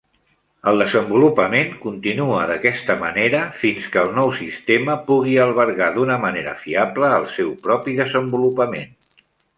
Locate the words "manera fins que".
3.03-4.01